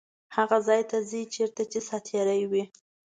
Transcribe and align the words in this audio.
هغه 0.35 0.57
ځای 0.67 0.81
ته 0.89 0.97
ځي 1.09 1.21
چیرته 1.33 1.63
چې 1.71 1.79
ساعتېرۍ 1.87 2.41
وي. 2.51 2.63